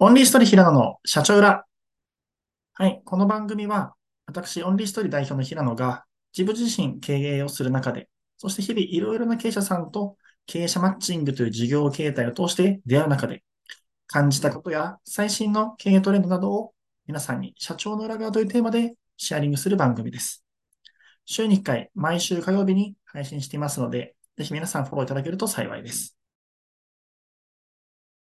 [0.00, 1.66] オンリーストーリー平野の社長裏。
[2.74, 3.02] はい。
[3.04, 6.04] この番組は、私、オンリーストーリー代表の平野が、
[6.36, 10.16] 自分自身経営をする中で、そして日々いろいろな経営者さんと
[10.46, 13.42] 経営者マッチングという事業形態を通して出会う中で、
[14.06, 16.74] 感じたことや最新の経営トレンドなどを
[17.08, 20.44] 皆さんに社長の裏側というテーマでシェアリングする番組です。
[21.24, 26.16] 週に1回、毎週火曜日に配信していますので、ぜひ皆さんフォローいただけると幸いです。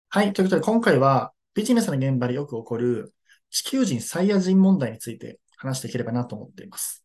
[0.09, 0.33] はい。
[0.33, 3.15] ということで、今回はビジネスの現場でよく起こる
[3.51, 7.05] 地球人サイヤ人問題について話していければなと思っています。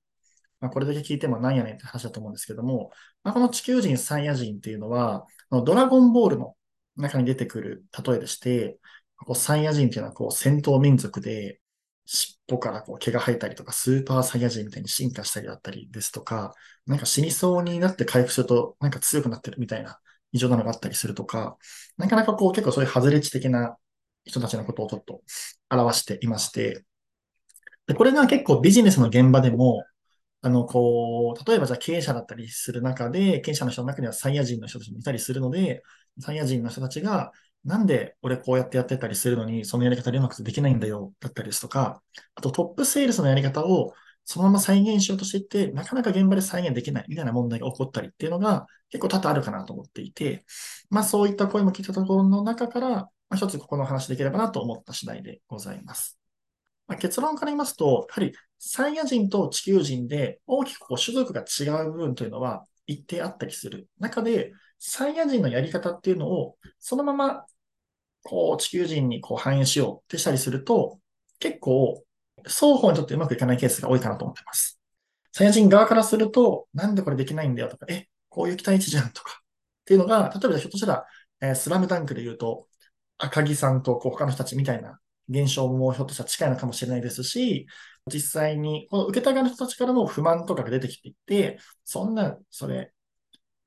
[0.62, 2.92] まあ、これだけ聞いてもなんやねんって話だと思うんですけども、
[3.24, 6.56] まあ、この地球人サイヤ人っていうのは、ドラゴンボールの
[6.96, 8.78] 中に出てくる例えでして、
[9.18, 11.60] こうサイヤ人っていうのはこう戦闘民族で、
[12.06, 16.54] 尻尾からこう毛が生えたりとか、スーパーサイヤ人みたいに進化したりだったりですとか、
[16.86, 20.00] なんか死にそうになって回復するとなんか強くなってるみたいな
[20.32, 21.58] 異常なのがあったりするとか、
[21.98, 23.78] なかなかこう結構そういう外れ値的な
[24.26, 25.22] 人たちのことをちょっと
[25.70, 26.84] 表していまして、
[27.88, 29.84] で、これが結構ビジネスの現場でも、
[30.42, 35.84] あの、こう、例えばじゃあ経営者だったりする中で、経営者の人の中にはサイヤ人の人たちもいたりするので、
[36.20, 37.32] サイヤ人の人たちが、
[37.64, 42.02] なんで俺こうやってやってたりするのに、そのやり方でうまくできないんだよ、だったりですとか、
[42.36, 50.46] あとトップセールスのやり方をそのまま再現しようとしていって、なかなか現場で再現できないみたいな問題が起こったりっていうのが結構多々あるかなと思っていて、
[50.90, 56.20] まあそういった声も聞いたところの中から、まあ、一つここの話できればなと思った次第でございます。
[56.88, 67.46] まあ、結論から言いますと、やはりサイヤ人と地球人で大きくこう種族が違う部分というのは一定あったりする中で、サイヤ人のやり方っていうのをそのまま
[68.24, 71.00] こう地球人にこう反映しようってしたりすると、
[71.40, 72.04] 結構
[72.44, 74.80] 双方にとってうまくいかないケースが多いかなと思ってます。
[75.32, 81.06] サイヤ人側からすると、なんでこれできないんだよとか、え、こういう期待値じゃんとか、っていうのが、例えばひょっとしたら、
[81.42, 82.68] え、スラムダンクで言うと、
[83.18, 85.00] 赤木さんとこう他の人たちみたいな
[85.30, 87.68] 現象もひょっとしたら近いのかもしれないですし、
[88.12, 92.94] 実際に、この受けた側の人たちからも不満とかが出てきていて、そんな、それ、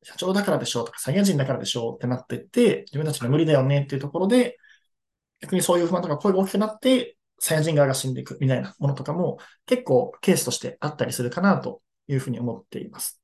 [0.04, 4.58] 社長だからでしょうとか、サイヤ人だからでしょうってなっていって、自分たちの無理だよねっていうところで、
[5.40, 13.20] 逆にそういう不満とか声が大きくなって、サイヤ人側が死んでいくみたいなものとかも結構ケースとしてあったりするかなというふうに思っています。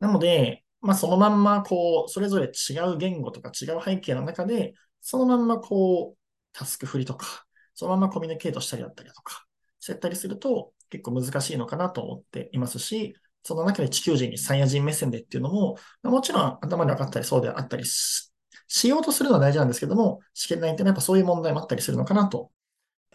[0.00, 6.18] なので、まあ、そのまんま、こう、それぞれ違う言語とか違う背景の中で、そのまんま、こう、
[6.52, 9.46] タスク振りとか、そのままコミュニケートしたりだったりとか、
[9.80, 18.32] そうやったりすると結構難しいのかなと思っていますし、その中で地球人にサイヤ人目線でっていうのも、もちろん頭で分かったりそうであったりし
[18.68, 22.50] しようとするのは大事なんですけども、試験内っていうのはやっぱそういう問題もあったりするのかなと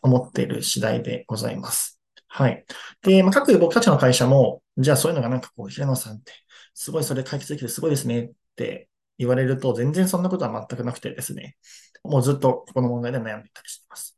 [0.01, 1.99] 思っている次第でございます。
[2.27, 2.63] はい。
[3.01, 6.31] で、まあ、各僕たちの会社も、じゃあそういうのがなんかこう、平野さんって
[6.79, 11.57] すごいそれ解決できてすごいですねって言われると、全然そんなことは全くなくてですね、
[12.05, 14.17] もうずっとこの問題で悩んでいたりしています。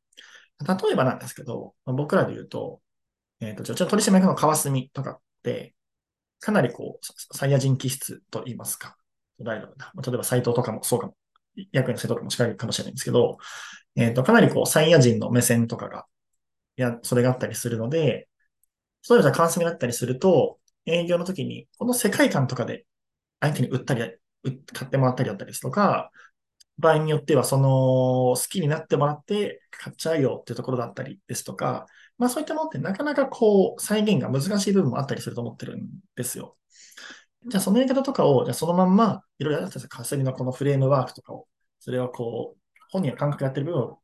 [0.60, 2.80] 例えばなんですけど、僕らで言うと、
[3.40, 5.74] えっ、ー、と、ちょ、ちょ取締役の川澄とかって、
[6.40, 8.96] かなりこう、サイヤ人気質と言いますか。
[9.40, 9.62] 例え
[10.18, 11.16] ば、斎藤とかもそうかも、
[11.72, 13.40] 役員の斎藤とかも近いかもしれないんですけど、
[13.96, 16.06] えっ、ー、と、かなりこう、サイヤ人の目線とかが、
[16.78, 18.30] いや、それがあったりするので、
[19.02, 22.86] そういうのじゃ川澄だったりすると、営業の時に、この世界観とかで
[23.40, 24.02] 相手に売ったり、
[24.74, 26.12] 買ってもらったりだったりですとか、
[26.78, 27.70] 場合によっては、その、
[28.36, 31.86] 好きになってもらって買っちゃうよっていうところだったりですとか、
[32.18, 36.58] まあそういったものってなかなかこう、再現が難しい部分もあったりすると思ってるんですよ。
[37.48, 39.90] じゃあそのやり方とかを、じゃあそのまんま、いろいろやったんですよ。
[39.90, 41.48] 稼ぎのこのフレームワークとかを、
[41.80, 42.60] それをこう、
[42.92, 44.00] 本人が感覚やってる部分を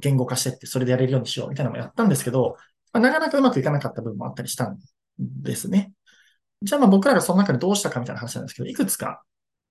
[0.00, 2.56] 言語化してって、それでやれるようにしようみたいなのもやったんですけど、
[2.92, 4.78] まあ、なかなかうまくいかなかった部分もあったりしたん
[5.18, 5.92] ですね。
[6.62, 9.22] じゃあまあ僕らがその中でどうしたかみたいな話なんですけど、いくつか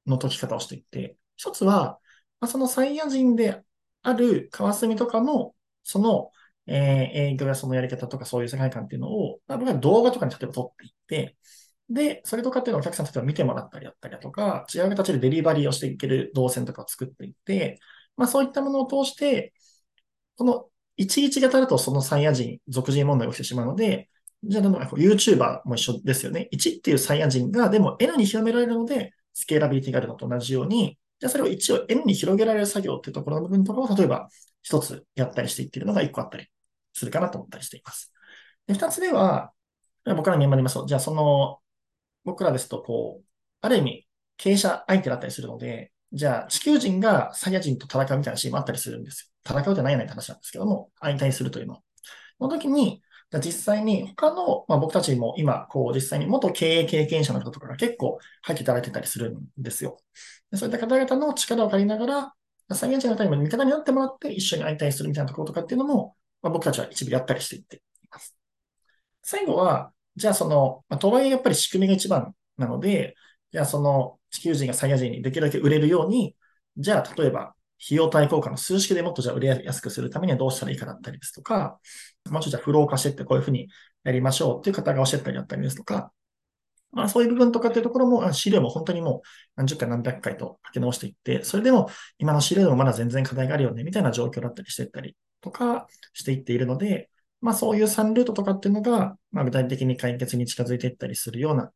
[0.06, 2.00] の解き方をしていって、一つは、
[2.40, 3.64] まあ、そのサイヤ人で
[4.04, 5.54] ある川澄とかの、
[5.84, 6.32] その、
[6.68, 11.38] えー、営業やそのやり方とかそういう世界観っていうのを、まあ、僕は動画とかに例えば撮っていって、
[11.90, 17.80] で、それとかっていうのをお客さん例えば見てもらったりだったりだとか、違う形でデリバリーをしていける動線とかを作っていって、
[18.18, 19.54] まあそういったものを通して、
[20.36, 24.10] この11型だとそのサイヤ人、属人問題が起きてしまうので、
[24.44, 26.48] じゃあ、どんどん YouTuber も一緒ですよね。
[26.52, 34.30] 1っていうサイヤ人が、でも N に広められるので、スケーラビリティがあるのと同じように、じゃあそれを一応 N に広げられる作業っていうところの部分とかを、例えば
[34.62, 36.48] 一つやったりしていっているのが一個あったり
[36.94, 38.14] するかなと思ったりしています。
[38.68, 39.52] で、二つ目は、
[40.06, 41.60] 僕らに現場にいますと、じゃあその、
[42.24, 43.26] 僕らですと、こう、
[43.62, 44.08] ある意味、
[44.38, 49.54] 経営者相手だったりするので、じゃあ地球人がサイヤ人と戦うみたいなシーンもあったりするんですよ。
[49.60, 51.82] 戦うじゃないよねって話なんですけども、相対するというの。
[52.40, 53.02] その時に、
[53.34, 59.98] 実際に他の、まあ、僕たちも今、こう実際に元経営経験者の人とかが結構入っていただいてたりするんですよ。
[60.50, 62.34] でそういった方々の力を借りながら、
[62.76, 67.80] サイヤ人のタイムに味方になってもらって一緒に相対するみたいなところとかっていうのも、まあ、僕たちは一部やったりしていってい
[68.12, 68.38] ます。
[69.24, 73.16] 最後は、じゃあその、まあ、とはいえやっぱり仕組みが一番なので、
[73.52, 76.36] じゃあその地球人がサイヤ人にできるだけ売れるように、
[76.78, 81.80] じゃあ例えば費用対効果の数式でもっとじゃあ売れやすくするためにはどうしたらいいかだったりですとか、
[82.30, 83.68] もうちょっとじゃあフロー化してってこういうふうに
[84.04, 86.12] やりましょうっていう方が教えたりだったりですとか、
[86.92, 89.22] まあそういう部分とかっていうところも、資料も本当にもう
[89.56, 97.10] 何十回何百回と書き直していって、それでも今の資料でもまだ全然課題があるよね、みたいな状況だったりしていったりとかしていっているので、
[97.42, 101.72] まあそういう3ルートとかっていうのが、まあ具体的に解決に近づいていったりするような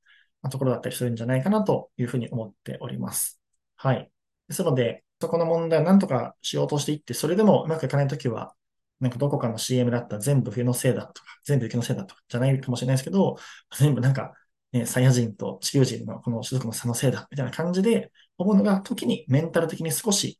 [0.49, 3.39] ところだったりするんじゃないかなというふうに思っております。
[3.75, 4.09] はい。
[4.47, 8.53] ですので、そこの問題を何とかしようとしていって、それでもうまくいかないときは、
[8.99, 13.37] なんかどこかの CM だったら全部冬のせいだとか、全部雪のせいだとかじゃないかもしれないですけど、
[13.77, 14.33] 全部なんか、
[14.71, 20.39] ね、サイヤ人と地球人のこの種族の差のせいだみたいな感じで思うのが、時にメンタル的に少し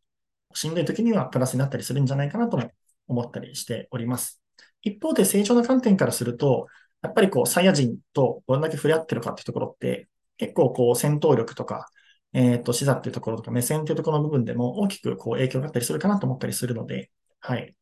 [0.53, 2.71] しんどい時にはプラスになったりするんじゃないかなとも
[3.07, 4.41] 思ったりしております。
[4.83, 6.67] 一方で成長の観点からすると、
[7.01, 10.07] やっぱりこう、サイヤ人とどれだけ触れ合ってるかっていうところって、
[10.37, 11.89] 結構こう、戦闘力とか、
[12.33, 17.75] えっ、ー、と、視座っていうところとか、目線っていうところの部分でも大きくこう、影響があったりするかなと思ったりするので、はい。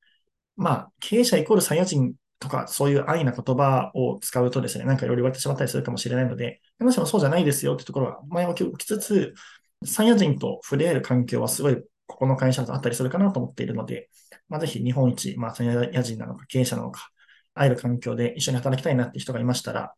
[0.55, 9.33] まあ、経営者イコールサイヤ人とか、そういう安易な言葉を使うとですね、なんかいろいろ言われてしまったりするかもしれないので、もしもそうじゃないですよってところは前置きつつ、
[9.85, 14.09] サイヤ人と触れ合える環境はすごい、ここの会社だとあったりするかなと思っているので、
[14.47, 17.09] まあ、ぜひ日本一、まあ、サイヤ人なのか経営者なのか、
[17.53, 19.93] 会える環境で一緒に働きたいなって人がいましたら、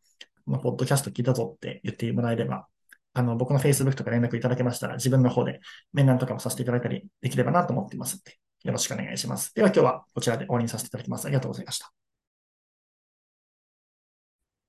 [0.46, 2.68] まあ、ポッドキャスト聞いたぞって言ってもらえれば、
[3.14, 5.60] あの、僕の Facebook とか連絡いただけましたら、自分の方で
[5.94, 9.54] 面談とかもさせていただいたりできればなと思っていますので、よろしくお願いします。
[9.54, 11.26] では今日はこちらで終わりにさせていただきます。
[11.26, 11.92] ありがとうございました。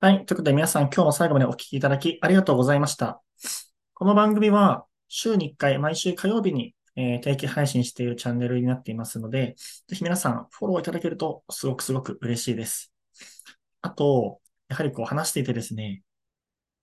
[0.01, 0.25] はい。
[0.25, 3.21] ということで皆さん今日も最後までお聞きいただきありがとうございました。
[3.93, 9.55] この番組は週に1回毎週火曜日に、えー、定期配信しているチャンネルになっていますので、
[9.87, 12.91] ぜひ皆さんフォローいただけるとすごくすごく嬉しいです。
[13.81, 16.02] あと、やはりこう話していてですね、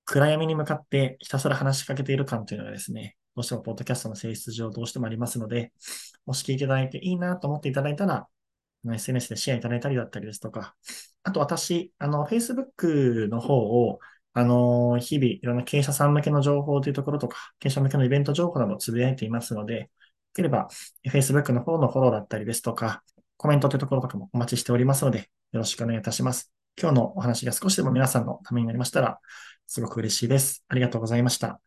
[0.04, 5.72] 暗闇に向かってひたすら話しかけている感というのがですね、どうしてもポッドキャストの性質上どうしてもありますので、
[6.26, 8.26] もし聞いていただいていいなと思っていただいたら、
[8.84, 10.74] SNS でシェアいただいたりだったりですとか、
[11.22, 14.00] あと私、あの、Facebook の方を、
[14.32, 19.88] あの、日々いろんな経営者さん向けの情報というところとか、経営者向けのイベント情報などをつぶやいていますので、よ
[20.34, 20.68] ければ
[21.08, 23.02] Facebook の方のフォローだったりですとか、
[23.36, 25.18] コメントというところとかもお待ちしておりますので、
[25.52, 26.52] よろしくお願いいたします。
[26.80, 29.18] 今日のお話が少しでも皆さんのためになりましたら、
[29.70, 30.64] すごく嬉しいです。
[30.68, 31.60] ありがとうございました。